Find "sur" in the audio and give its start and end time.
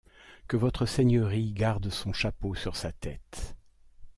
2.55-2.75